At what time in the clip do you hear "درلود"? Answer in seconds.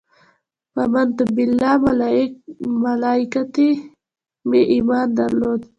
5.19-5.61